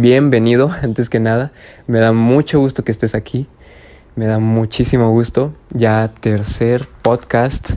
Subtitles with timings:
[0.00, 1.52] bienvenido antes que nada.
[1.86, 3.46] Me da mucho gusto que estés aquí.
[4.16, 5.52] Me da muchísimo gusto.
[5.72, 7.72] Ya tercer podcast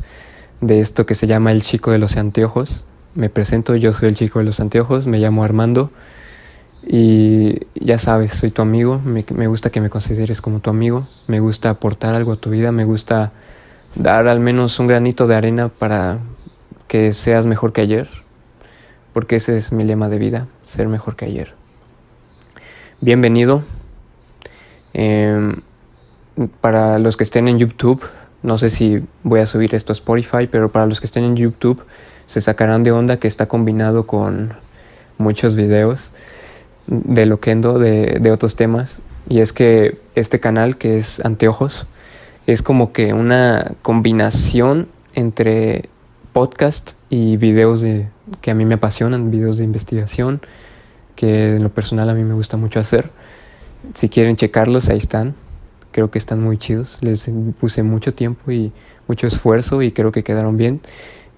[0.62, 2.86] de esto que se llama El Chico de los Anteojos.
[3.14, 5.92] Me presento, yo soy el Chico de los Anteojos, me llamo Armando.
[6.86, 9.02] Y ya sabes, soy tu amigo.
[9.04, 11.08] Me, me gusta que me consideres como tu amigo.
[11.28, 12.72] Me gusta aportar algo a tu vida.
[12.72, 13.32] Me gusta
[13.96, 16.20] dar al menos un granito de arena para
[16.88, 18.08] que seas mejor que ayer
[19.14, 21.63] porque ese es mi lema de vida, ser mejor que ayer.
[23.04, 23.64] Bienvenido.
[24.94, 25.58] Em,
[26.62, 28.02] para los que estén en YouTube,
[28.44, 31.36] no sé si voy a subir esto a Spotify, pero para los que estén en
[31.36, 31.84] YouTube
[32.28, 34.54] se sacarán de onda que está combinado con
[35.18, 36.14] muchos videos
[36.88, 39.02] de Loquendo, de, de otros temas.
[39.28, 41.88] Y es que este canal, que es Anteojos,
[42.48, 45.90] es como que una combinación entre
[46.32, 48.08] podcast y videos de,
[48.40, 50.40] que a mí me apasionan, videos de investigación,
[51.16, 53.12] que en lo personal a mí me gusta mucho hacer.
[53.94, 55.36] Si quieren checarlos, ahí están.
[55.92, 57.00] Creo que están muy chidos.
[57.02, 58.72] Les puse mucho tiempo y
[59.08, 60.82] mucho esfuerzo y creo que quedaron bien.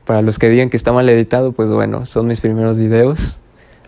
[0.05, 3.39] Para los que digan que está mal editado, pues bueno, son mis primeros videos,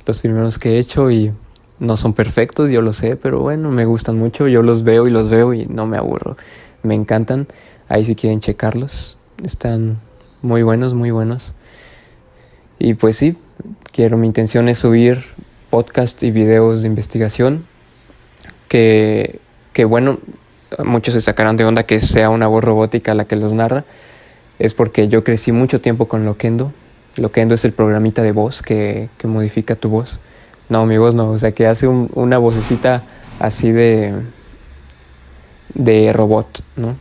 [0.05, 1.31] los primeros que he hecho y
[1.79, 4.47] no son perfectos, yo lo sé, pero bueno, me gustan mucho.
[4.47, 6.37] Yo los veo y los veo y no me aburro.
[6.81, 7.47] Me encantan.
[7.87, 9.99] Ahí si quieren checarlos, están
[10.41, 11.53] muy buenos, muy buenos.
[12.79, 13.37] Y pues sí,
[13.91, 15.23] quiero, mi intención es subir
[15.69, 17.65] podcasts y videos de investigación
[18.67, 19.39] que,
[19.73, 20.19] que bueno,
[20.83, 23.85] muchos se sacarán de onda que sea una voz robótica la que los narra.
[24.59, 26.73] Es porque yo crecí mucho tiempo con Loquendo.
[27.15, 30.19] Loquendo es el programita de voz que, que modifica tu voz.
[30.69, 33.03] No, mi voz no, o sea, que hace una vocecita
[33.39, 34.13] así de,
[35.73, 36.97] de robot, ¿no?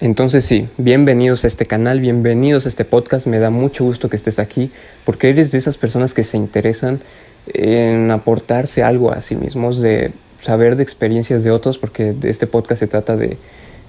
[0.00, 4.16] Entonces sí, bienvenidos a este canal, bienvenidos a este podcast, me da mucho gusto que
[4.16, 4.72] estés aquí,
[5.04, 7.00] porque eres de esas personas que se interesan
[7.46, 12.80] en aportarse algo a sí mismos, de saber de experiencias de otros, porque este podcast
[12.80, 13.36] se trata de,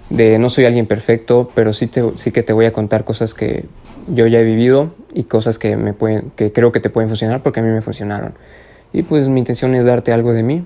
[0.09, 3.33] de no soy alguien perfecto, pero sí, te, sí que te voy a contar cosas
[3.33, 3.63] que
[4.09, 7.41] yo ya he vivido y cosas que, me pueden, que creo que te pueden funcionar
[7.41, 8.33] porque a mí me funcionaron.
[8.91, 10.65] Y pues mi intención es darte algo de mí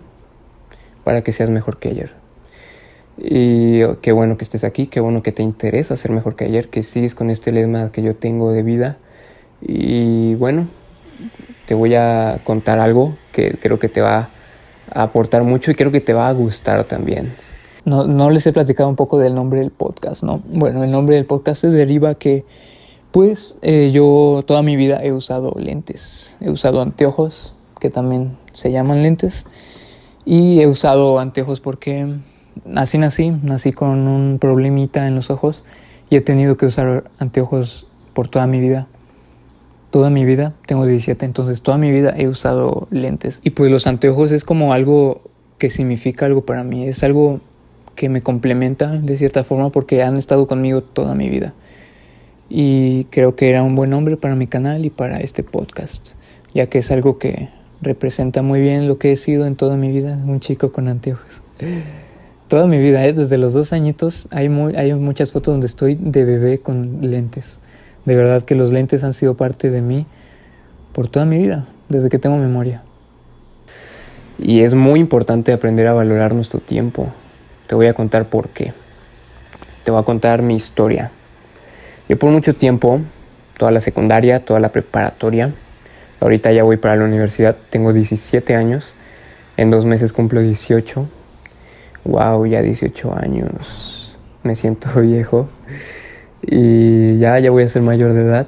[1.03, 2.24] para que seas mejor que ayer.
[3.17, 6.69] Y qué bueno que estés aquí, qué bueno que te interesa ser mejor que ayer,
[6.69, 8.97] que sigues con este lema que yo tengo de vida.
[9.61, 10.67] Y bueno,
[11.65, 14.29] te voy a contar algo que creo que te va
[14.93, 17.33] a aportar mucho y creo que te va a gustar también.
[17.85, 20.41] No, no les he platicado un poco del nombre del podcast, ¿no?
[20.47, 22.43] Bueno, el nombre del podcast se deriva que,
[23.11, 28.71] pues, eh, yo toda mi vida he usado lentes, he usado anteojos, que también se
[28.71, 29.45] llaman lentes,
[30.25, 32.15] y he usado anteojos porque
[32.75, 35.63] así nací, nací con un problemita en los ojos
[36.09, 38.87] y he tenido que usar anteojos por toda mi vida.
[39.91, 43.39] Toda mi vida, tengo 17, entonces toda mi vida he usado lentes.
[43.43, 45.21] Y pues los anteojos es como algo
[45.57, 47.39] que significa algo para mí, es algo
[47.95, 51.53] que me complementa de cierta forma porque han estado conmigo toda mi vida.
[52.49, 56.09] Y creo que era un buen nombre para mi canal y para este podcast,
[56.53, 57.49] ya que es algo que
[57.81, 61.41] representa muy bien lo que he sido en toda mi vida, un chico con anteojos
[62.47, 63.13] toda mi vida, ¿eh?
[63.13, 67.59] desde los dos añitos, hay, hay muchas fotos donde estoy de bebé con lentes.
[68.05, 70.05] De verdad que los lentes han sido parte de mí
[70.93, 72.83] por toda mi vida, desde que tengo memoria.
[74.37, 77.07] Y es muy importante aprender a valorar nuestro tiempo.
[77.67, 78.73] Te voy a contar por qué.
[79.83, 81.11] Te voy a contar mi historia.
[82.07, 83.01] Yo por mucho tiempo,
[83.57, 85.53] toda la secundaria, toda la preparatoria,
[86.19, 88.93] ahorita ya voy para la universidad, tengo 17 años,
[89.57, 91.07] en dos meses cumplo 18
[92.05, 95.49] wow, ya 18 años, me siento viejo
[96.41, 98.47] y ya, ya voy a ser mayor de edad.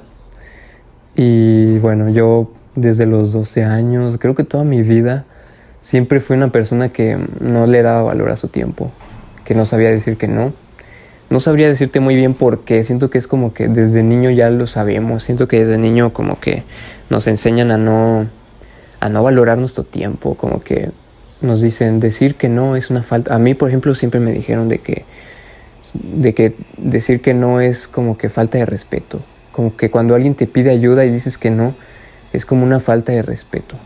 [1.16, 5.24] Y bueno, yo desde los 12 años, creo que toda mi vida,
[5.80, 8.92] siempre fui una persona que no le daba valor a su tiempo,
[9.44, 10.52] que no sabía decir que no.
[11.30, 14.66] No sabría decirte muy bien porque siento que es como que desde niño ya lo
[14.66, 16.62] sabemos, siento que desde niño como que
[17.10, 18.28] nos enseñan a no,
[19.00, 20.90] a no valorar nuestro tiempo, como que
[21.40, 23.34] nos dicen decir que no es una falta.
[23.34, 25.04] A mí, por ejemplo, siempre me dijeron de que,
[25.94, 29.20] de que decir que no es como que falta de respeto.
[29.52, 31.74] Como que cuando alguien te pide ayuda y dices que no,
[32.32, 33.76] es como una falta de respeto.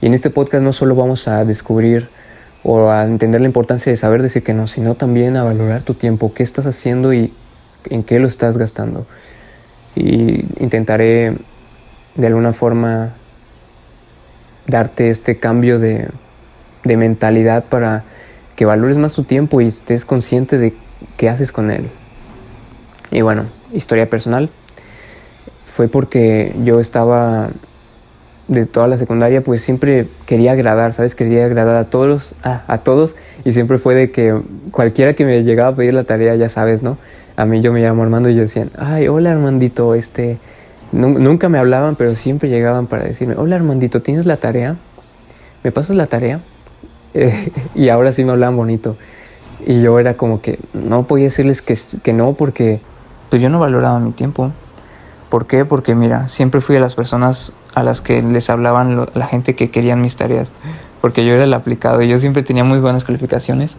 [0.00, 2.08] Y en este podcast no solo vamos a descubrir
[2.62, 5.94] o a entender la importancia de saber decir que no, sino también a valorar tu
[5.94, 7.32] tiempo, qué estás haciendo y
[7.90, 9.06] en qué lo estás gastando.
[9.94, 11.36] Y intentaré
[12.16, 13.14] de alguna forma
[14.66, 16.08] darte este cambio de,
[16.84, 18.04] de mentalidad para
[18.56, 20.74] que valores más tu tiempo y estés consciente de
[21.16, 21.90] qué haces con él.
[23.10, 24.50] Y bueno, historia personal.
[25.66, 27.50] Fue porque yo estaba
[28.48, 31.14] de toda la secundaria, pues siempre quería agradar, ¿sabes?
[31.14, 34.38] Quería agradar a todos, a, todos, y siempre fue de que
[34.70, 36.98] cualquiera que me llegaba a pedir la tarea, ya sabes, ¿no?
[37.36, 40.38] A mí yo me llamo Armando y yo decían, ay, hola Armandito, este,
[40.92, 44.76] nunca me hablaban, pero siempre llegaban para decirme, hola Armandito, ¿tienes la tarea?
[45.64, 46.40] ¿Me pasas la tarea?
[47.74, 48.96] y ahora sí me hablaban bonito.
[49.66, 52.80] Y yo era como que no podía decirles que, que no porque
[53.30, 54.52] pues yo no valoraba mi tiempo.
[55.28, 55.64] ¿Por qué?
[55.64, 59.70] Porque mira, siempre fui a las personas a las que les hablaban la gente que
[59.70, 60.52] querían mis tareas,
[61.00, 63.78] porque yo era el aplicado y yo siempre tenía muy buenas calificaciones.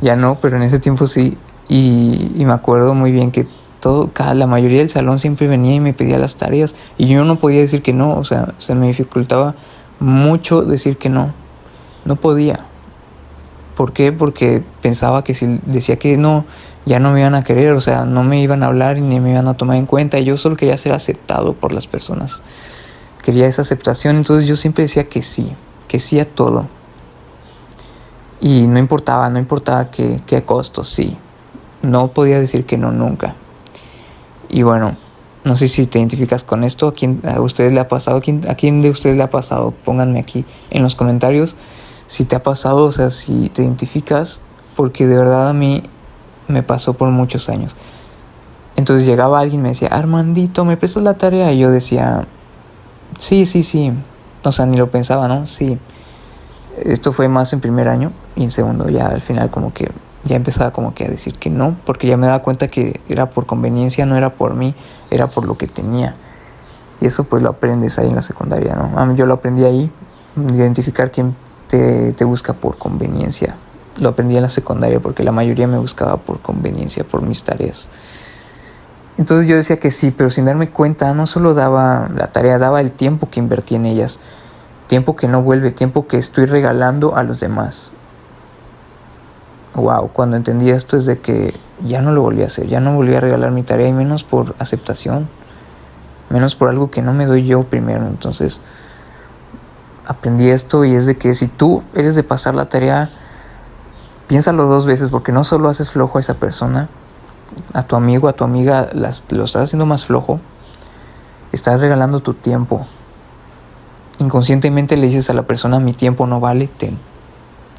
[0.00, 1.36] Ya no, pero en ese tiempo sí.
[1.68, 3.46] Y, me acuerdo muy bien que
[3.80, 7.24] todo, cada, la mayoría del salón siempre venía y me pedía las tareas y yo
[7.24, 9.54] no podía decir que no, o sea, se me dificultaba
[10.00, 11.34] mucho decir que no.
[12.04, 12.66] No podía.
[13.76, 14.12] ¿Por qué?
[14.12, 16.44] Porque pensaba que si decía que no,
[16.86, 19.30] ya no me iban a querer, o sea, no me iban a hablar ni me
[19.30, 20.18] iban a tomar en cuenta.
[20.18, 22.42] Y yo solo quería ser aceptado por las personas.
[23.22, 25.52] Quería esa aceptación, entonces yo siempre decía que sí,
[25.88, 26.66] que sí a todo.
[28.40, 31.16] Y no importaba, no importaba qué, qué costo, sí.
[31.82, 33.34] No podía decir que no nunca.
[34.48, 34.96] Y bueno,
[35.44, 38.20] no sé si te identificas con esto, a quién a ustedes le ha pasado, a
[38.20, 39.72] quién, a quién de ustedes le ha pasado.
[39.84, 41.56] Pónganme aquí en los comentarios
[42.10, 44.42] si te ha pasado, o sea, si te identificas,
[44.74, 45.84] porque de verdad a mí
[46.48, 47.76] me pasó por muchos años.
[48.74, 51.52] Entonces llegaba alguien y me decía, Armandito, ¿me prestas la tarea?
[51.52, 52.26] Y yo decía,
[53.16, 53.92] sí, sí, sí.
[54.42, 55.46] O sea, ni lo pensaba, ¿no?
[55.46, 55.78] Sí.
[56.78, 59.92] Esto fue más en primer año y en segundo ya al final como que
[60.24, 63.30] ya empezaba como que a decir que no, porque ya me daba cuenta que era
[63.30, 64.74] por conveniencia, no era por mí,
[65.12, 66.16] era por lo que tenía.
[67.00, 69.14] Y eso pues lo aprendes ahí en la secundaria, ¿no?
[69.14, 69.92] Yo lo aprendí ahí,
[70.52, 71.36] identificar quién
[71.70, 73.56] te, busca por conveniencia
[73.98, 77.90] lo aprendí en la secundaria porque la mayoría me buscaba por conveniencia, por mis tareas.
[79.18, 82.80] Entonces yo decía que sí, pero sin darme cuenta, no solo daba la tarea, daba
[82.80, 84.20] el tiempo que invertí en ellas.
[84.86, 87.92] Tiempo que no vuelve, tiempo que estoy regalando a los demás.
[89.74, 92.94] Wow, cuando entendí esto es de que ya no lo volví a hacer, ya no
[92.94, 95.28] volví a regalar mi tarea y menos por aceptación,
[96.30, 98.06] menos por algo que no me doy yo primero.
[98.06, 98.62] Entonces
[100.10, 103.10] aprendí esto y es de que si tú eres de pasar la tarea,
[104.26, 106.88] piénsalo dos veces porque no solo haces flojo a esa persona,
[107.74, 110.40] a tu amigo, a tu amiga, las, lo estás haciendo más flojo,
[111.52, 112.86] estás regalando tu tiempo.
[114.18, 116.98] Inconscientemente le dices a la persona, mi tiempo no vale, ten,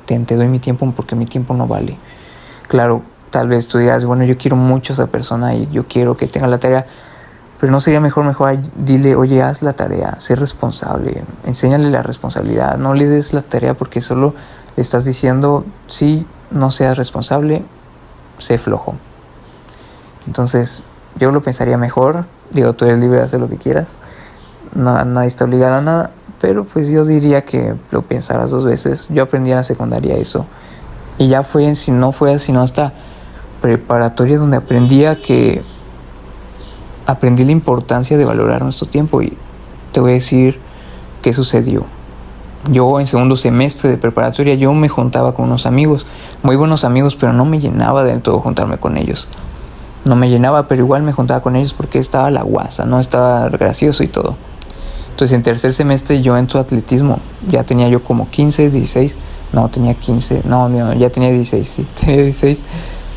[0.05, 1.97] te doy mi tiempo porque mi tiempo no vale.
[2.69, 6.15] Claro, tal vez tú digas, bueno, yo quiero mucho a esa persona y yo quiero
[6.15, 6.87] que tenga la tarea,
[7.61, 12.79] pero no sería mejor, mejor dile, oye, haz la tarea, sé responsable, enséñale la responsabilidad,
[12.79, 14.33] no le des la tarea porque solo
[14.75, 17.63] le estás diciendo, sí, no seas responsable,
[18.39, 18.95] sé flojo.
[20.25, 20.81] Entonces,
[21.19, 22.25] yo lo pensaría mejor.
[22.49, 23.95] Digo, tú eres libre de hacer lo que quieras.
[24.73, 26.11] No, nadie está obligado a nada.
[26.39, 29.09] Pero pues yo diría que lo pensaras dos veces.
[29.09, 30.47] Yo aprendí en la secundaria eso.
[31.19, 32.93] Y ya fue, si no fue sino hasta
[33.61, 35.63] preparatoria donde aprendía que
[37.05, 39.37] aprendí la importancia de valorar nuestro tiempo y
[39.91, 40.59] te voy a decir
[41.21, 41.85] qué sucedió
[42.69, 46.05] yo en segundo semestre de preparatoria yo me juntaba con unos amigos,
[46.43, 49.27] muy buenos amigos, pero no me llenaba del todo juntarme con ellos.
[50.05, 53.49] No me llenaba, pero igual me juntaba con ellos porque estaba la guasa, no estaba
[53.49, 54.35] gracioso y todo.
[55.11, 59.15] Entonces en tercer semestre yo entro a atletismo, ya tenía yo como 15, 16,
[59.53, 62.63] no, tenía 15, no, no ya tenía 16, sí, tenía 16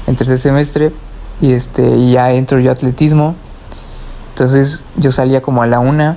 [0.07, 0.93] en tercer semestre
[1.41, 3.35] y este ya entro yo a atletismo.
[4.35, 6.17] Entonces yo salía como a la una,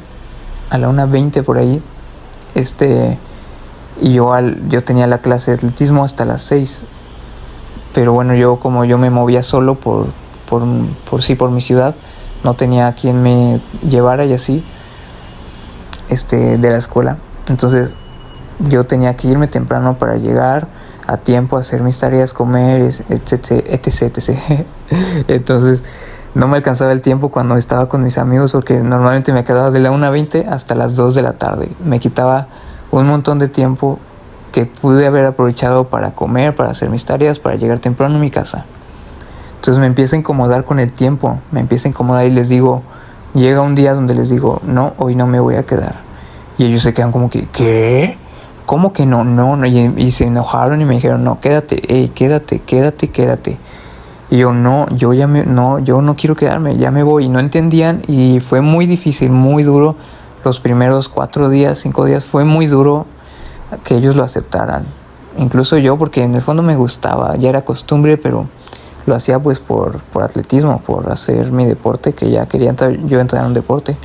[0.71, 1.83] a la una 20 por ahí
[2.55, 3.19] este,
[4.01, 6.85] y yo, al, yo tenía la clase de atletismo hasta las 6.
[7.93, 10.07] Pero bueno, yo como yo me movía solo por,
[10.49, 10.63] por,
[11.07, 11.93] por sí, por mi ciudad,
[12.43, 14.63] no tenía a quien me llevara y así,
[16.09, 17.17] este, de la escuela.
[17.47, 17.95] Entonces
[18.57, 20.67] yo tenía que irme temprano para llegar
[21.05, 24.65] a tiempo, hacer mis tareas, comer, etc, etc, etc.
[25.27, 25.83] Entonces
[26.35, 29.79] no me alcanzaba el tiempo cuando estaba con mis amigos porque normalmente me quedaba de
[29.79, 31.69] la 1.20 hasta las 2 de la tarde.
[31.83, 32.47] Me quitaba
[32.91, 33.99] un montón de tiempo
[34.51, 38.29] que pude haber aprovechado para comer, para hacer mis tareas, para llegar temprano a mi
[38.29, 38.65] casa.
[39.55, 42.83] Entonces me empieza a incomodar con el tiempo, me empieza a incomodar y les digo,
[43.33, 45.95] llega un día donde les digo, no, hoy no me voy a quedar.
[46.57, 48.17] Y ellos se quedan como que, ¿qué?
[48.65, 49.23] ¿Cómo que no?
[49.23, 49.65] No, no.
[49.65, 53.57] Y, se enojaron y me dijeron, no, quédate, hey, quédate, quédate, quédate.
[54.29, 57.25] Y yo no, yo ya me, no, yo no quiero quedarme, ya me voy.
[57.25, 59.95] Y no entendían y fue muy difícil, muy duro.
[60.43, 63.05] Los primeros cuatro días, cinco días, fue muy duro
[63.83, 64.85] que ellos lo aceptaran.
[65.37, 68.47] Incluso yo, porque en el fondo me gustaba, ya era costumbre, pero
[69.05, 73.19] lo hacía pues por, por atletismo, por hacer mi deporte, que ya quería entrar, yo
[73.19, 73.97] entrar en un deporte.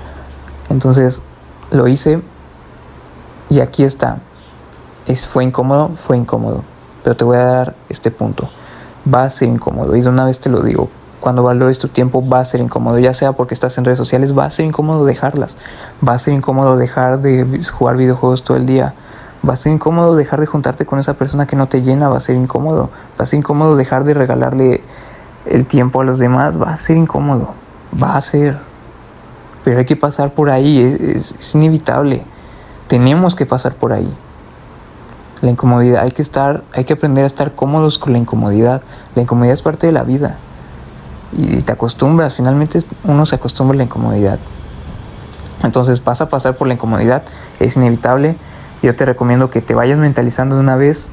[0.71, 1.23] Entonces
[1.71, 2.23] lo hice
[3.51, 4.21] Y aquí está.
[5.07, 6.63] Es, fue incómodo, fue incómodo.
[7.03, 8.49] Pero te voy a dar este punto.
[9.13, 9.97] Va a ser incómodo.
[9.97, 10.89] Y de una vez te lo digo.
[11.21, 12.99] Cuando valores tu tiempo va a ser incómodo.
[12.99, 15.57] Ya sea porque estás en redes sociales, va a ser incómodo dejarlas.
[16.07, 18.95] Va a ser incómodo dejar de jugar videojuegos todo el día.
[19.49, 22.09] Va a ser incómodo dejar de juntarte con esa persona que no te llena.
[22.09, 22.91] Va a ser incómodo.
[23.19, 24.83] Va a ser incómodo dejar de regalarle
[25.47, 26.61] el tiempo a los demás.
[26.61, 27.55] Va a ser incómodo.
[28.01, 28.59] Va a ser.
[29.65, 30.81] Pero hay que pasar por ahí.
[30.81, 32.25] es, es inevitable.
[32.89, 34.13] Tenemos que pasar por ahí.
[35.43, 38.81] La incomodidad, hay que estar, hay que aprender a estar cómodos con la incomodidad.
[39.15, 40.39] La incomodidad es parte de la vida.
[41.33, 44.39] Y te acostumbras, finalmente uno se acostumbra a la incomodidad.
[45.63, 47.25] Entonces vas a pasar por la incomodidad,
[47.59, 48.37] es inevitable.
[48.83, 51.11] Yo te recomiendo que te vayas mentalizando de una vez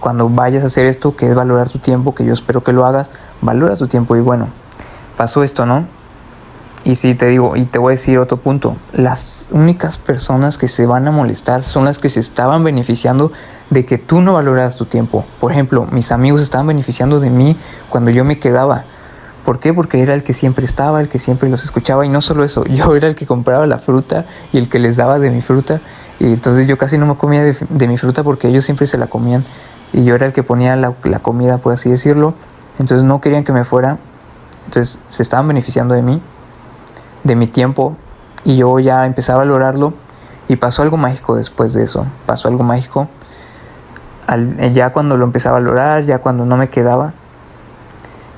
[0.00, 2.84] cuando vayas a hacer esto, que es valorar tu tiempo, que yo espero que lo
[2.84, 4.48] hagas, valora tu tiempo y bueno,
[5.16, 5.86] pasó esto, ¿no?
[6.84, 10.68] Y sí, te digo, y te voy a decir otro punto, las únicas personas que
[10.68, 13.32] se van a molestar son las que se estaban beneficiando
[13.70, 15.24] de que tú no valoras tu tiempo.
[15.40, 17.56] Por ejemplo, mis amigos estaban beneficiando de mí
[17.90, 18.84] cuando yo me quedaba.
[19.44, 19.74] ¿Por qué?
[19.74, 22.64] Porque era el que siempre estaba, el que siempre los escuchaba y no solo eso,
[22.68, 25.80] yo era el que compraba la fruta y el que les daba de mi fruta
[26.20, 29.06] y entonces yo casi no me comía de, mi fruta porque ellos siempre se la
[29.06, 29.44] comían
[29.92, 32.34] y yo era el que ponía la, la comida, por así decirlo.
[32.78, 33.98] Entonces no querían que me fuera,
[34.64, 36.22] entonces se estaban beneficiando de mí
[37.24, 37.96] de mi tiempo
[38.44, 39.94] y yo ya empecé a valorarlo
[40.48, 43.08] y pasó algo mágico después de eso, pasó algo mágico.
[44.72, 47.12] ya cuando lo empecé a valorar, ya cuando no me quedaba,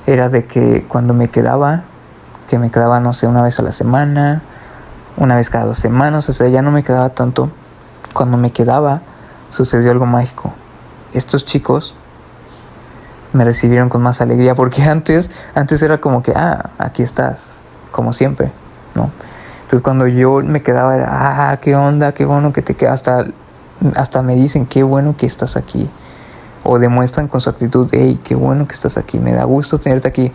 [0.05, 1.83] era de que cuando me quedaba,
[2.47, 4.41] que me quedaba no sé, una vez a la semana,
[5.17, 7.49] una vez cada dos semanas, o sea, ya no me quedaba tanto.
[8.13, 9.01] Cuando me quedaba,
[9.49, 10.53] sucedió algo mágico.
[11.13, 11.95] Estos chicos
[13.33, 18.13] me recibieron con más alegría porque antes, antes era como que, ah, aquí estás, como
[18.13, 18.51] siempre.
[18.95, 19.11] ¿No?
[19.61, 21.07] Entonces cuando yo me quedaba era,
[21.51, 23.25] ah, qué onda, qué bueno que te quedas, hasta,
[23.95, 25.89] hasta me dicen, qué bueno que estás aquí.
[26.63, 30.07] O demuestran con su actitud, hey, qué bueno que estás aquí, me da gusto tenerte
[30.07, 30.31] aquí.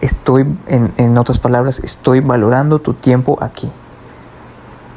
[0.00, 3.72] Estoy, en, en otras palabras, estoy valorando tu tiempo aquí.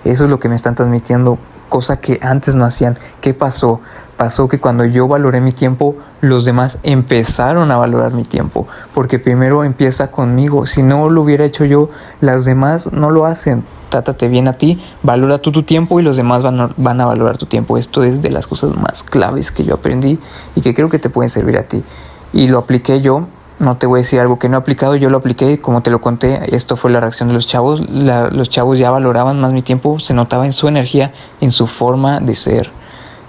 [0.03, 1.37] Eso es lo que me están transmitiendo,
[1.69, 2.97] cosa que antes no hacían.
[3.21, 3.79] ¿Qué pasó?
[4.17, 9.19] Pasó que cuando yo valoré mi tiempo, los demás empezaron a valorar mi tiempo, porque
[9.19, 10.65] primero empieza conmigo.
[10.65, 11.89] Si no lo hubiera hecho yo,
[12.21, 13.63] las demás no lo hacen.
[13.89, 17.45] Trátate bien a ti, valora tú tu tiempo y los demás van a, valorar tu
[17.45, 17.77] tiempo.
[17.77, 20.19] Esto es de las cosas más claves que yo aprendí
[20.55, 21.83] y que creo que te pueden servir a ti.
[22.31, 23.27] Y lo apliqué yo
[23.59, 25.91] no te voy a decir algo que no he aplicado, yo lo apliqué, como te
[25.91, 29.61] lo conté, esto fue la reacción de los chavos, los chavos ya valoraban más mi
[29.61, 32.71] tiempo, se notaba en su energía, en su forma de ser.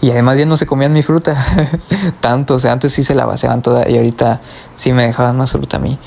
[0.05, 1.35] Y además ya no se comían mi fruta
[2.21, 4.43] tanto, o sea, antes sí se la vaciaban toda y ahorita
[4.75, 5.99] sí me dejaban más fruta a mí.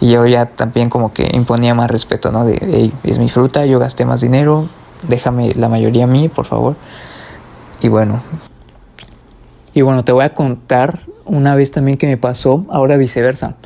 [0.00, 2.44] Y yo ya también como que imponía más respeto, ¿no?
[2.44, 4.68] De, hey, es mi fruta, yo gasté más dinero,
[5.08, 6.76] déjame la mayoría a mí, por favor.
[7.80, 8.22] Y bueno.
[9.74, 13.56] Y bueno, te voy a contar una vez también que me pasó, ahora viceversa,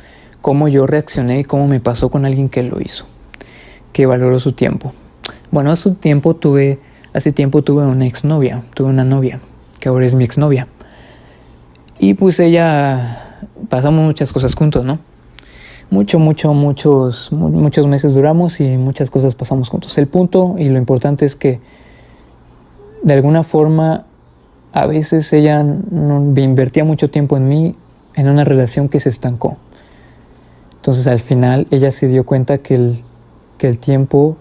[0.41, 3.05] cómo yo reaccioné y cómo me pasó con alguien que lo hizo,
[3.93, 4.95] que valoró su tiempo.
[5.51, 6.79] Bueno, hace tiempo tuve,
[7.13, 9.39] hace tiempo tuve una exnovia, tuve una novia
[9.85, 10.67] que ahora es mi exnovia.
[11.99, 13.37] Y pues ella,
[13.69, 14.97] pasamos muchas cosas juntos, ¿no?
[15.91, 19.95] Mucho, mucho, muchos, muchos meses duramos y muchas cosas pasamos juntos.
[19.99, 21.59] El punto y lo importante es que
[23.03, 24.05] de alguna forma
[24.73, 27.75] a veces ella no, invertía mucho tiempo en mí
[28.15, 29.57] en una relación que se estancó.
[30.77, 33.03] Entonces al final ella se dio cuenta que el,
[33.59, 34.35] que el tiempo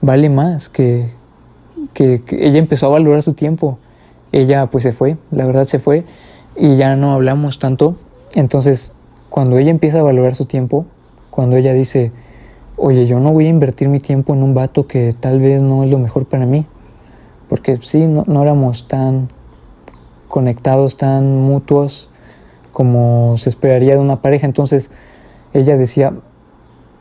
[0.00, 1.10] vale más, que,
[1.92, 3.80] que, que, ella empezó a valorar su tiempo
[4.34, 6.04] ella pues se fue, la verdad se fue
[6.56, 7.94] y ya no hablamos tanto.
[8.34, 8.92] Entonces,
[9.30, 10.86] cuando ella empieza a valorar su tiempo,
[11.30, 12.10] cuando ella dice,
[12.76, 15.84] oye, yo no voy a invertir mi tiempo en un vato que tal vez no
[15.84, 16.66] es lo mejor para mí,
[17.48, 19.28] porque sí, no, no éramos tan
[20.26, 22.10] conectados, tan mutuos
[22.72, 24.46] como se esperaría de una pareja.
[24.46, 24.90] Entonces,
[25.52, 26.12] ella decía,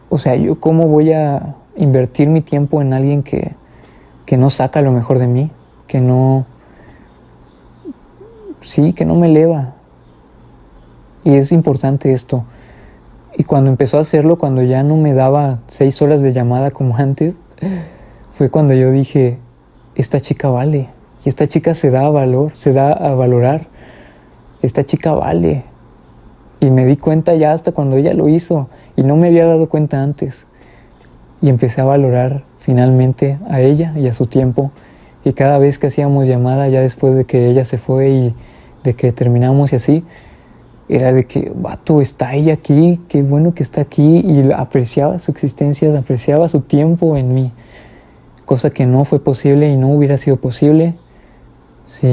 [0.09, 3.55] o sea, yo cómo voy a invertir mi tiempo en alguien que,
[4.27, 5.49] que no saca lo mejor de mí,
[5.87, 6.45] que no
[8.65, 9.73] sí, que no me eleva.
[11.23, 12.45] Y es importante esto.
[13.35, 16.97] Y cuando empezó a hacerlo, cuando ya no me daba seis horas de llamada como
[16.97, 17.35] antes,
[18.35, 19.37] fue cuando yo dije,
[19.95, 20.89] esta chica vale.
[21.25, 23.67] Y esta chica se da a valor, se da a valorar.
[24.61, 25.63] Esta chica vale.
[26.59, 28.69] Y me di cuenta ya hasta cuando ella lo hizo.
[28.95, 30.45] Y no me había dado cuenta antes.
[31.41, 34.71] Y empecé a valorar finalmente a ella y a su tiempo.
[35.25, 38.35] Y cada vez que hacíamos llamada, ya después de que ella se fue y
[38.83, 40.03] de que terminamos y así,
[40.89, 45.31] era de que, vato, está ella aquí, qué bueno que está aquí, y apreciaba su
[45.31, 47.51] existencia, apreciaba su tiempo en mí,
[48.45, 50.95] cosa que no fue posible y no hubiera sido posible
[51.85, 52.07] si,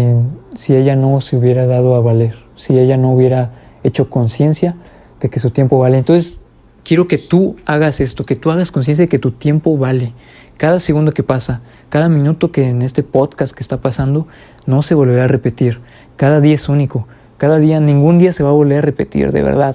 [0.54, 4.76] si ella no se hubiera dado a valer, si ella no hubiera hecho conciencia
[5.20, 5.98] de que su tiempo vale.
[5.98, 6.40] Entonces,
[6.84, 10.12] quiero que tú hagas esto, que tú hagas conciencia de que tu tiempo vale.
[10.56, 14.26] Cada segundo que pasa, cada minuto que en este podcast que está pasando,
[14.66, 15.80] no se volverá a repetir.
[16.20, 17.08] Cada día es único.
[17.38, 19.74] Cada día, ningún día se va a volver a repetir, de verdad.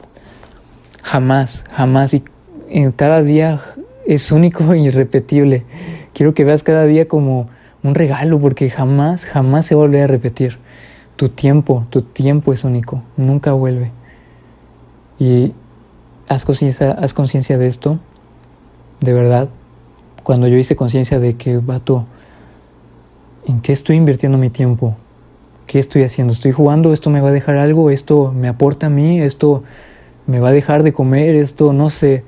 [1.02, 2.14] Jamás, jamás.
[2.14, 2.24] Y
[2.70, 3.60] en cada día
[4.06, 5.66] es único e irrepetible.
[6.14, 7.50] Quiero que veas cada día como
[7.82, 10.60] un regalo, porque jamás, jamás se va a volver a repetir.
[11.16, 13.92] Tu tiempo, tu tiempo es único, nunca vuelve.
[15.18, 15.52] Y
[16.28, 17.98] haz conciencia de esto,
[19.02, 19.50] de verdad.
[20.22, 22.06] Cuando yo hice conciencia de que, vato,
[23.48, 24.96] ¿en qué estoy invirtiendo mi tiempo?
[25.68, 26.32] ¿Qué estoy haciendo?
[26.32, 26.94] ¿Estoy jugando?
[26.94, 27.90] ¿Esto me va a dejar algo?
[27.90, 29.20] ¿Esto me aporta a mí?
[29.20, 29.64] ¿Esto
[30.28, 31.36] me va a dejar de comer?
[31.36, 32.24] ¿Esto no sé?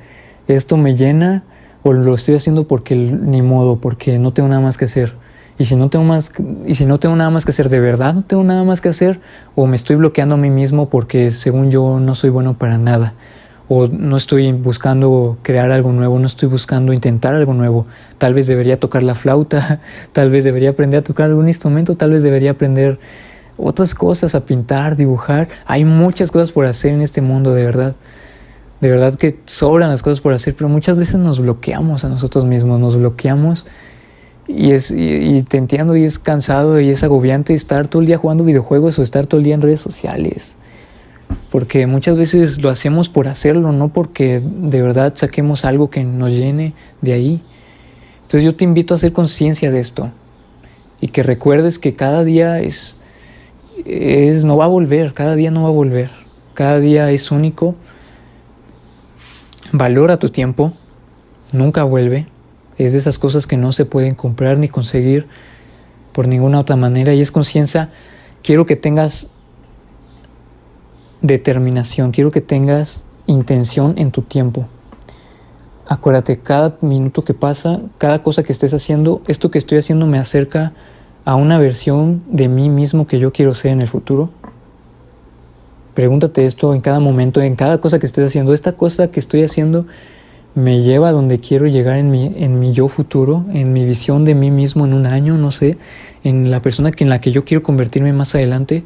[0.48, 1.44] ¿Esto me llena?
[1.84, 5.13] ¿O lo estoy haciendo porque ni modo, porque no tengo nada más que hacer?
[5.60, 6.32] Y si no tengo más
[6.65, 8.89] y si no tengo nada más que hacer, de verdad no tengo nada más que
[8.89, 9.20] hacer
[9.56, 13.13] o me estoy bloqueando a mí mismo porque según yo no soy bueno para nada
[13.70, 17.86] o no estoy buscando crear algo nuevo, no estoy buscando intentar algo nuevo.
[18.17, 19.82] Tal vez debería tocar la flauta,
[20.13, 23.00] tal vez debería aprender a tocar algún instrumento, tal vez debería aprender
[23.58, 25.48] otras cosas, a pintar, dibujar.
[25.66, 27.96] Hay muchas cosas por hacer en este mundo, de verdad.
[28.80, 32.46] De verdad que sobran las cosas por hacer, pero muchas veces nos bloqueamos a nosotros
[32.46, 33.66] mismos, nos bloqueamos
[34.48, 38.18] y, es, y, te entiendo y es cansado y es agobiante estar todo el día
[38.18, 40.54] jugando videojuegos o estar todo el día en redes sociales.
[41.50, 46.32] Porque muchas veces lo hacemos por hacerlo, no porque de verdad saquemos algo que nos
[46.32, 47.42] llene de ahí.
[48.18, 50.12] Entonces yo te invito a hacer conciencia de esto
[51.02, 52.97] y que recuerdes que cada día es,
[53.86, 56.10] es, no va a volver, cada día no va a volver,
[56.54, 57.76] cada día es único.
[59.72, 60.74] Valora tu tiempo,
[61.52, 62.28] nunca vuelve
[62.78, 65.28] es de esas cosas que no se pueden comprar ni conseguir
[66.14, 67.90] por ninguna otra manera y es conciencia,
[68.44, 69.30] quiero que tengas
[71.22, 74.68] determinación, quiero que tengas intención en tu tiempo.
[75.88, 80.20] Acuérdate, cada minuto que pasa, cada cosa que estés haciendo, esto que estoy haciendo me
[80.20, 80.74] acerca
[81.28, 84.30] a una versión de mí mismo que yo quiero ser en el futuro.
[85.94, 88.54] Pregúntate esto en cada momento, en cada cosa que estés haciendo.
[88.54, 89.88] Esta cosa que estoy haciendo
[90.56, 94.24] me lleva a donde quiero llegar en mi, en mi yo futuro, en mi visión
[94.24, 95.78] de mí mismo en un año, no sé,
[96.24, 98.86] en la persona que, en la que yo quiero convertirme más adelante,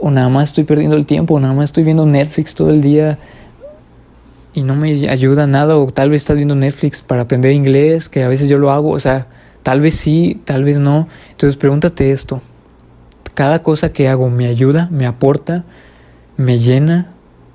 [0.00, 2.80] o nada más estoy perdiendo el tiempo, o nada más estoy viendo Netflix todo el
[2.80, 3.18] día
[4.54, 8.22] y no me ayuda nada, o tal vez estás viendo Netflix para aprender inglés, que
[8.22, 9.26] a veces yo lo hago, o sea,
[9.62, 11.08] tal vez sí, tal vez no.
[11.30, 12.42] Entonces pregúntate esto,
[13.34, 15.64] cada cosa que hago me ayuda, me aporta,
[16.36, 17.12] me llena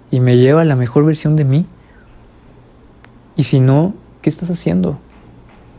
[0.09, 1.65] y me lleva a la mejor versión de mí.
[3.35, 4.99] Y si no, ¿qué estás haciendo?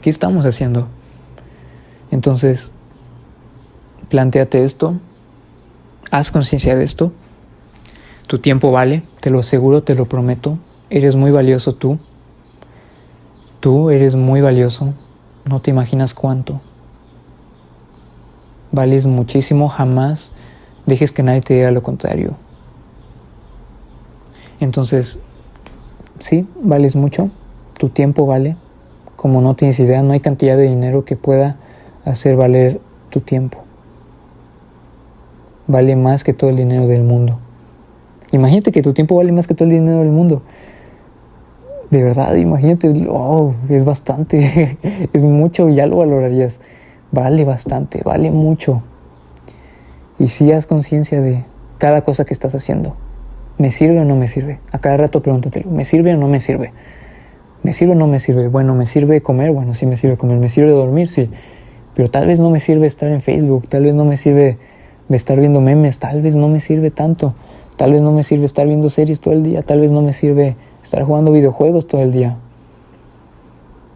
[0.01, 0.87] ¿Qué estamos haciendo?
[2.11, 2.71] Entonces,
[4.09, 4.95] planteate esto,
[6.11, 7.13] haz conciencia de esto.
[8.29, 10.59] Tu tiempo vale, te lo aseguro, te lo prometo.
[10.91, 11.99] Eres muy valioso tú.
[13.61, 14.95] Tú eres muy valioso.
[15.49, 16.61] No te imaginas cuánto.
[18.71, 20.31] Vales muchísimo, jamás
[20.85, 22.35] dejes que nadie te diga lo contrario.
[24.61, 25.21] Entonces,
[26.19, 27.31] sí, vales mucho
[27.79, 28.57] tu tiempo vale.
[29.17, 31.57] Como no tienes idea, no hay cantidad de dinero que pueda
[32.05, 33.59] hacer valer tu tiempo.
[35.67, 37.39] Vale más que todo el dinero del mundo.
[38.33, 40.43] Imagínate que tu tiempo vale más que todo el dinero del mundo.
[41.91, 44.79] De verdad, imagínate, oh, es bastante,
[45.13, 46.61] es mucho, ya lo valorarías.
[47.13, 48.83] Vale bastante, vale mucho.
[50.19, 51.45] Y si haz conciencia de
[51.79, 52.97] cada cosa que estás haciendo.
[53.57, 54.61] ¿Me sirve o no me sirve?
[54.71, 56.73] A cada rato pregúntatelo, ¿me sirve o no me sirve?
[57.63, 58.49] ¿Me sirve o no me sirve?
[58.49, 59.51] Bueno, ¿me sirve comer?
[59.51, 60.39] Bueno, sí me sirve comer.
[60.39, 61.11] ¿Me sirve dormir?
[61.11, 61.31] Sí.
[61.95, 64.59] Pero tal vez no me sirve estar en Facebook, tal vez no me sirve
[65.09, 67.35] estar viendo memes, tal vez no me sirve tanto.
[67.77, 70.13] Tal vez no me sirve estar viendo series todo el día, tal vez no me
[70.13, 72.37] sirve estar jugando videojuegos todo el día.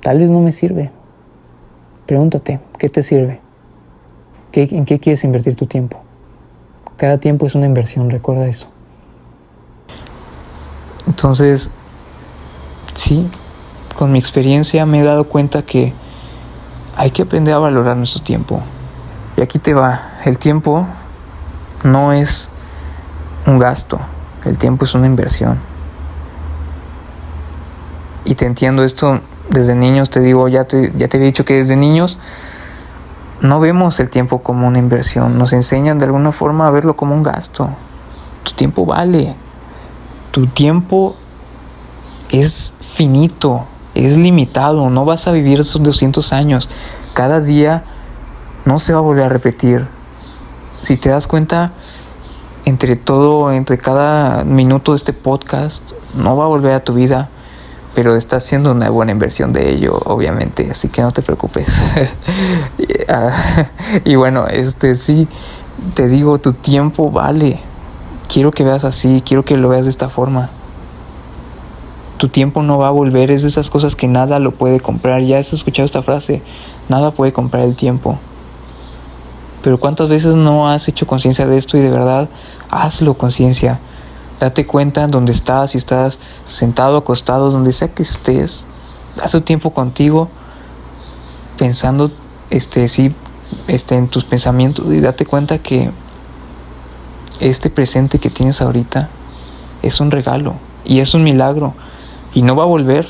[0.00, 0.90] Tal vez no me sirve.
[2.06, 3.40] Pregúntate, ¿qué te sirve?
[4.52, 6.02] ¿En qué quieres invertir tu tiempo?
[6.96, 8.68] Cada tiempo es una inversión, recuerda eso.
[11.06, 11.70] Entonces,
[12.94, 13.28] sí,
[13.96, 15.92] con mi experiencia me he dado cuenta que
[16.96, 18.60] hay que aprender a valorar nuestro tiempo.
[19.36, 20.86] Y aquí te va, el tiempo
[21.84, 22.50] no es
[23.46, 23.98] un gasto,
[24.44, 25.58] el tiempo es una inversión.
[28.24, 31.54] Y te entiendo esto desde niños, te digo, ya te, ya te había dicho que
[31.54, 32.18] desde niños
[33.40, 37.14] no vemos el tiempo como una inversión, nos enseñan de alguna forma a verlo como
[37.14, 37.68] un gasto.
[38.44, 39.34] Tu tiempo vale,
[40.30, 41.16] tu tiempo
[42.30, 46.68] es finito, es limitado, no vas a vivir esos 200 años.
[47.14, 47.84] Cada día
[48.64, 49.86] no se va a volver a repetir.
[50.82, 51.72] si te das cuenta,
[52.64, 57.28] entre todo, entre cada minuto de este podcast, no va a volver a tu vida,
[57.94, 61.68] pero estás haciendo una buena inversión de ello, obviamente, así que no te preocupes.
[63.08, 63.66] Ah,
[64.04, 65.28] y bueno, este sí,
[65.94, 67.60] te digo, tu tiempo vale.
[68.28, 70.50] Quiero que veas así, quiero que lo veas de esta forma.
[72.16, 75.20] Tu tiempo no va a volver, es de esas cosas que nada lo puede comprar.
[75.22, 76.42] Ya has escuchado esta frase,
[76.88, 78.18] nada puede comprar el tiempo.
[79.62, 82.28] Pero ¿cuántas veces no has hecho conciencia de esto y de verdad
[82.70, 83.80] hazlo conciencia?
[84.42, 88.66] Date cuenta donde estás, si estás sentado, acostado, donde sea que estés.
[89.22, 90.30] Haz tu tiempo contigo,
[91.56, 92.10] pensando
[92.50, 93.14] este, sí,
[93.68, 95.92] este, en tus pensamientos y date cuenta que
[97.38, 99.10] este presente que tienes ahorita
[99.80, 101.74] es un regalo y es un milagro
[102.34, 103.06] y no va a volver.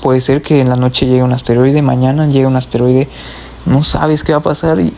[0.00, 3.10] Puede ser que en la noche llegue un asteroide, mañana llegue un asteroide,
[3.66, 4.94] no sabes qué va a pasar y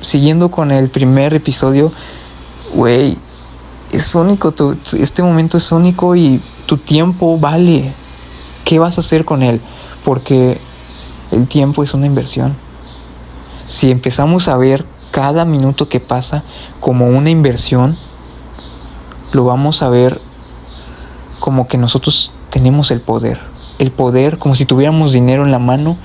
[0.00, 1.92] siguiendo con el primer episodio,
[2.74, 3.18] güey,
[3.92, 4.54] es único,
[4.98, 7.92] este momento es único y tu tiempo vale.
[8.64, 9.60] ¿Qué vas a hacer con él?
[10.04, 10.60] Porque
[11.30, 12.56] el tiempo es una inversión.
[13.66, 16.42] Si empezamos a ver cada minuto que pasa
[16.80, 17.96] como una inversión,
[19.32, 20.20] lo vamos a ver
[21.40, 23.40] como que nosotros tenemos el poder.
[23.78, 25.96] El poder como si tuviéramos dinero en la mano.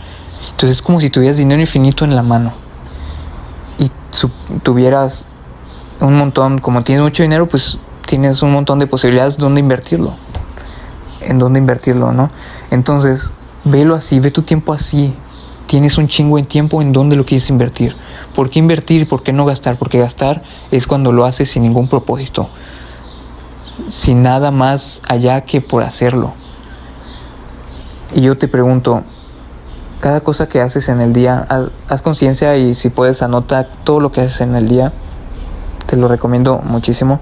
[0.52, 2.54] Entonces es como si tuvieras dinero infinito en la mano
[4.64, 5.28] tuvieras
[6.02, 10.16] un montón, como tienes mucho dinero, pues tienes un montón de posibilidades donde invertirlo.
[11.22, 12.30] En dónde invertirlo, ¿no?
[12.72, 13.34] Entonces,
[13.64, 15.14] velo así, ve tu tiempo así.
[15.68, 17.96] Tienes un chingo de tiempo en dónde lo quieres invertir.
[18.36, 19.08] ¿Por qué invertir?
[19.08, 19.78] ¿Por qué no gastar?
[19.78, 22.50] Porque gastar es cuando lo haces sin ningún propósito.
[23.88, 26.34] Sin nada más allá que por hacerlo.
[28.14, 29.04] Y yo te pregunto,
[30.02, 31.48] cada cosa que haces en el día,
[31.88, 34.92] haz, conciencia y si puedes anota todo lo que haces en el día.
[35.92, 37.20] Te lo recomiendo muchísimo.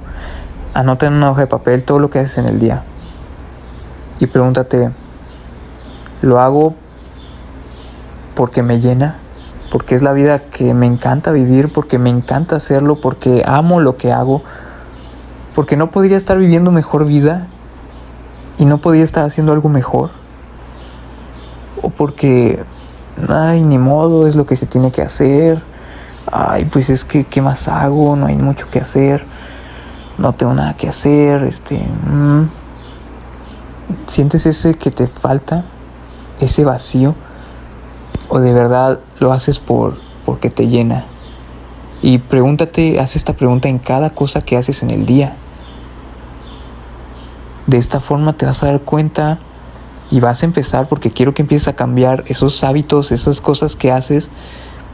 [0.75, 2.83] Anota en una hoja de papel todo lo que haces en el día.
[4.19, 4.91] Y pregúntate,
[6.21, 6.75] ¿lo hago
[8.35, 9.17] porque me llena?
[9.71, 13.97] Porque es la vida que me encanta vivir, porque me encanta hacerlo, porque amo lo
[13.97, 14.43] que hago,
[15.55, 17.47] porque no podría estar viviendo mejor vida
[18.59, 20.11] y no podría estar haciendo algo mejor
[21.81, 22.63] o porque,
[23.29, 25.59] ay, ni modo, es lo que se tiene que hacer,
[26.31, 28.15] ay, pues es que, ¿qué más hago?
[28.15, 29.25] No hay mucho que hacer,
[30.17, 32.49] no tengo nada que hacer, este, mm.
[34.07, 35.65] ¿sientes ese que te falta?
[36.39, 37.15] Ese vacío,
[38.29, 41.05] o de verdad lo haces por, porque te llena.
[42.01, 45.35] Y pregúntate, haz esta pregunta en cada cosa que haces en el día.
[47.67, 49.39] De esta forma te vas a dar cuenta
[50.09, 53.91] y vas a empezar porque quiero que empieces a cambiar esos hábitos, esas cosas que
[53.91, 54.29] haces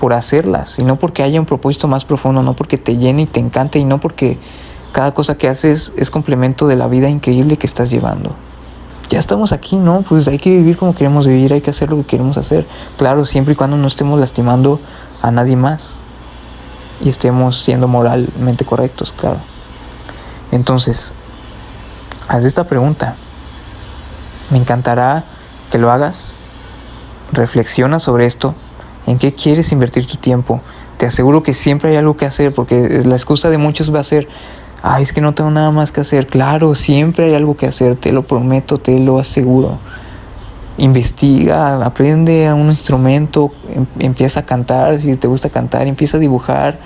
[0.06, 3.26] por hacerlas y no porque haya un propósito más profundo, no porque te llene y
[3.26, 4.38] te encante y no porque
[4.92, 8.36] cada cosa que haces es complemento de la vida increíble que estás llevando.
[9.10, 10.04] Ya estamos aquí, ¿no?
[10.08, 12.68] Pues hay que vivir como queremos vivir, hay que hacer lo que queremos hacer.
[13.00, 14.80] Claro, siempre y cuando no estemos lastimando
[15.24, 16.02] a nadie más
[17.02, 19.40] y estemos siendo moralmente correctos, claro.
[20.52, 21.14] Entonces,
[22.28, 23.16] haz esta pregunta.
[24.52, 25.24] Me encantará
[25.72, 26.38] que lo hagas.
[27.32, 28.54] Reflexiona sobre esto.
[29.08, 30.62] ¿En qué quieres invertir tu tiempo?
[30.98, 34.04] Te aseguro que siempre hay algo que hacer porque la excusa de muchos va a
[34.04, 34.28] ser,
[34.82, 36.26] ay, es que no tengo nada más que hacer.
[36.26, 39.80] Claro, siempre hay algo que hacer, te lo prometo, te lo aseguro.
[40.78, 46.20] Investiga, aprende a un instrumento, em, empieza a cantar, si te gusta cantar, empieza a
[46.20, 46.80] dibujar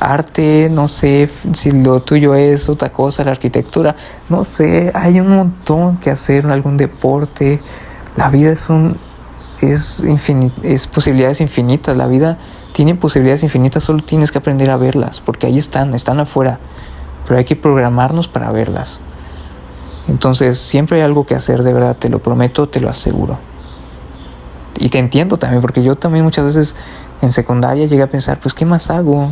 [0.00, 3.96] arte, no sé si lo tuyo es otra cosa, la arquitectura,
[4.28, 7.60] no sé, hay un montón que hacer, algún deporte.
[8.16, 8.96] La vida es un
[9.60, 10.04] es
[10.62, 12.38] es posibilidades infinitas, la vida
[12.72, 16.60] tiene posibilidades infinitas, solo tienes que aprender a verlas, porque ahí están, están afuera,
[17.26, 19.00] pero hay que programarnos para verlas.
[20.06, 23.38] Entonces, siempre hay algo que hacer, de verdad, te lo prometo, te lo aseguro.
[24.78, 26.76] Y te entiendo también, porque yo también muchas veces
[27.20, 29.30] en secundaria llegué a pensar, pues, ¿qué más hago?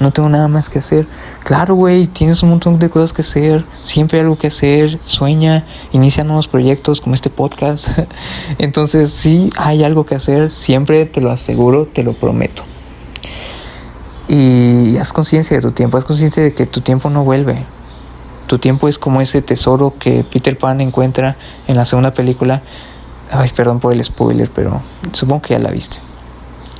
[0.00, 1.06] No tengo nada más que hacer.
[1.44, 5.66] Claro, güey, tienes un montón de cosas que hacer, siempre hay algo que hacer, sueña,
[5.92, 7.90] inicia nuevos proyectos como este podcast.
[8.58, 12.64] Entonces, sí hay algo que hacer, siempre te lo aseguro, te lo prometo.
[14.26, 17.66] Y haz conciencia de tu tiempo, haz conciencia de que tu tiempo no vuelve.
[18.46, 21.36] Tu tiempo es como ese tesoro que Peter Pan encuentra
[21.68, 22.62] en la segunda película.
[23.30, 24.80] Ay, perdón por el spoiler, pero
[25.12, 25.98] supongo que ya la viste.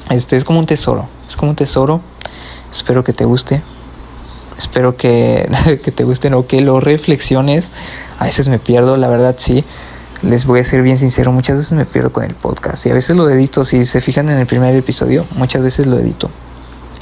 [0.09, 2.01] Este es como un tesoro, es como un tesoro
[2.71, 3.63] Espero que te guste.
[4.59, 5.51] Espero que,
[5.83, 7.71] que te guste o que lo reflexiones.
[8.19, 9.65] A veces me pierdo, la verdad sí.
[10.23, 12.95] Les voy a ser bien sincero, muchas veces me pierdo con el podcast y a
[12.95, 16.29] veces lo edito, si se fijan en el primer episodio, muchas veces lo edito.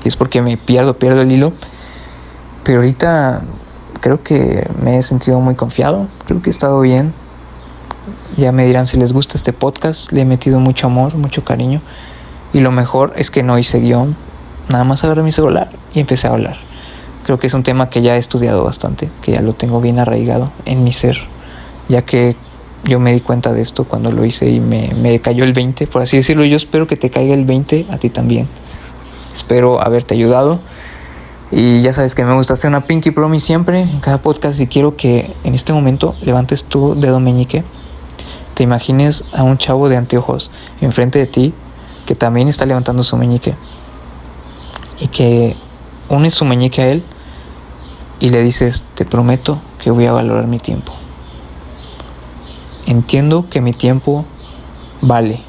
[0.04, 1.52] y es porque me pierdo, pierdo el hilo.
[2.62, 3.42] Pero ahorita
[4.00, 7.12] creo que me he sentido muy confiado, creo que he estado bien.
[8.36, 11.82] Ya me dirán si les gusta este podcast, le he metido mucho amor, mucho cariño.
[12.52, 14.16] Y lo mejor es que no hice guion,
[14.68, 16.56] nada más agarré mi celular y empecé a hablar.
[17.24, 19.98] Creo que es un tema que ya he estudiado bastante, que ya lo tengo bien
[19.98, 21.18] arraigado en mi ser,
[21.88, 22.36] ya que
[22.84, 25.86] yo me di cuenta de esto cuando lo hice y me, me cayó el 20,
[25.88, 26.44] por así decirlo.
[26.44, 28.48] Yo espero que te caiga el 20 a ti también.
[29.32, 30.60] Espero haberte ayudado.
[31.50, 34.66] Y ya sabes que me gusta hacer una Pinky Promise siempre en cada podcast y
[34.66, 37.64] quiero que en este momento levantes tu dedo meñique,
[38.52, 40.50] te imagines a un chavo de anteojos
[40.82, 41.54] enfrente de ti
[42.04, 43.54] que también está levantando su meñique
[45.00, 45.56] y que
[46.08, 47.02] unes su meñique a él
[48.20, 50.92] y le dices, te prometo que voy a valorar mi tiempo.
[52.86, 54.24] Entiendo que mi tiempo
[55.00, 55.42] vale,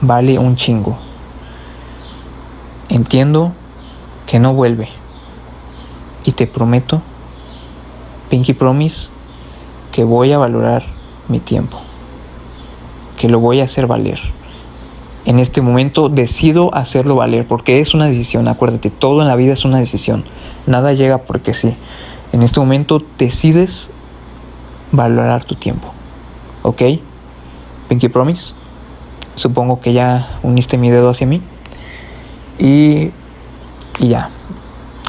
[0.00, 0.98] vale un chingo.
[2.88, 3.52] Entiendo
[4.26, 4.88] que no vuelve.
[6.24, 7.00] Y te prometo,
[8.30, 9.10] Pinky Promise,
[9.92, 10.82] que voy a valorar
[11.28, 11.80] mi tiempo.
[13.18, 14.20] Que lo voy a hacer valer.
[15.26, 18.46] En este momento decido hacerlo valer porque es una decisión.
[18.46, 20.24] Acuérdate, todo en la vida es una decisión.
[20.66, 21.74] Nada llega porque sí.
[22.32, 23.90] En este momento decides
[24.92, 25.92] valorar tu tiempo.
[26.62, 26.82] ¿Ok?
[27.88, 28.54] Pinky Promise.
[29.34, 31.40] Supongo que ya uniste mi dedo hacia mí.
[32.58, 33.10] Y,
[33.98, 34.30] y ya.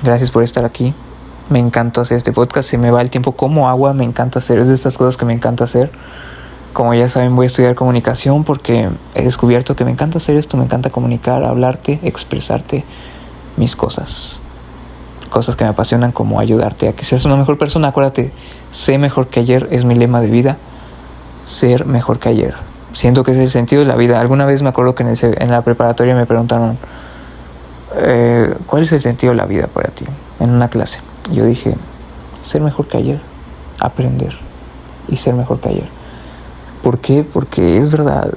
[0.02, 0.94] Gracias por estar aquí.
[1.50, 2.70] Me encanta hacer este podcast.
[2.70, 3.94] Se me va el tiempo como agua.
[3.94, 4.60] Me encanta hacer.
[4.60, 5.92] Es de estas cosas que me encanta hacer.
[6.76, 10.58] Como ya saben, voy a estudiar comunicación porque he descubierto que me encanta hacer esto.
[10.58, 12.84] Me encanta comunicar, hablarte, expresarte
[13.56, 14.42] mis cosas.
[15.30, 17.88] Cosas que me apasionan como ayudarte a que seas una mejor persona.
[17.88, 18.34] Acuérdate,
[18.72, 20.58] sé mejor que ayer es mi lema de vida.
[21.46, 22.56] Ser mejor que ayer.
[22.92, 24.20] Siento que es el sentido de la vida.
[24.20, 26.78] Alguna vez me acuerdo que en, la preparatoria me preguntaron,
[27.96, 30.04] eh, ¿cuál es el sentido de la vida para ti?
[30.42, 31.00] En una clase.
[31.32, 31.78] Yo dije,
[32.42, 33.22] ser mejor que ayer,
[33.80, 34.36] aprender
[35.08, 36.05] y ser mejor que ayer.
[36.86, 37.24] ¿Por qué?
[37.24, 38.36] Porque es verdad.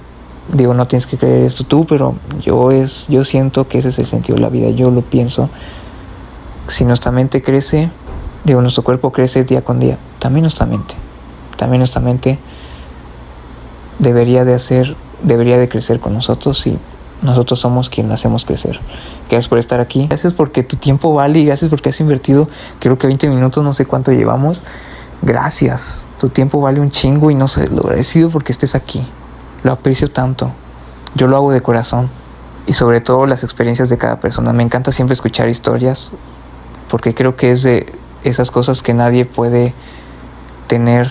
[0.51, 3.99] Digo, no tienes que creer esto tú, pero yo es, yo siento que ese es
[3.99, 4.71] el sentido de la vida.
[4.71, 5.51] Yo lo pienso.
[6.67, 7.91] Si nuestra mente crece,
[8.45, 9.99] digo, nuestro cuerpo crece día con día.
[10.19, 10.95] También nuestra mente.
[11.59, 12.39] También nuestra mente
[13.99, 16.79] debería de hacer, debería de crecer con nosotros y
[17.21, 18.81] nosotros somos quien hacemos crecer.
[19.29, 20.07] Gracias por estar aquí.
[20.07, 23.75] Gracias porque tu tiempo vale y gracias porque has invertido, creo que 20 minutos, no
[23.75, 24.63] sé cuánto llevamos.
[25.23, 26.07] Gracias.
[26.19, 29.05] Tu tiempo vale un chingo y no sé, lo agradecido porque estés aquí.
[29.63, 30.53] Lo aprecio tanto.
[31.15, 32.11] Yo lo hago de corazón.
[32.67, 34.53] Y sobre todo las experiencias de cada persona.
[34.53, 36.13] Me encanta siempre escuchar historias
[36.89, 37.93] porque creo que es de
[38.25, 39.75] esas cosas que nadie puede
[40.67, 41.11] tener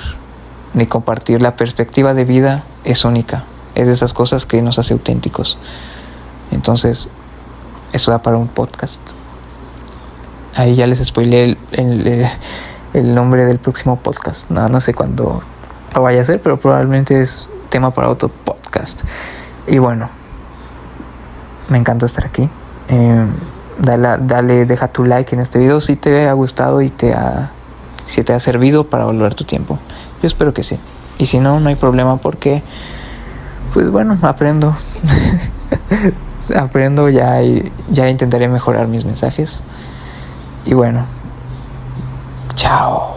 [0.73, 1.41] ni compartir.
[1.41, 3.45] La perspectiva de vida es única.
[3.75, 5.57] Es de esas cosas que nos hace auténticos.
[6.51, 7.07] Entonces,
[7.91, 9.01] eso da para un podcast.
[10.55, 12.27] Ahí ya les spoilé el,
[13.03, 14.49] nombre del próximo podcast.
[14.49, 15.41] No, no sé cuándo
[15.93, 19.03] lo vaya a hacer, pero probablemente es tema para otro podcast.
[19.67, 20.09] Y bueno,
[21.69, 22.49] me encantó estar aquí.
[22.89, 23.25] Eh,
[23.79, 27.51] dale, dale, deja tu like en este video si te ha gustado y te ha,
[28.05, 29.77] si te ha servido para valorar tu tiempo.
[30.21, 30.79] Yo espero que sí.
[31.17, 32.63] Y si no, no hay problema porque,
[33.73, 34.75] pues bueno, aprendo.
[36.55, 39.63] aprendo ya y ya intentaré mejorar mis mensajes.
[40.65, 41.05] Y bueno,
[42.57, 43.16] 家哦。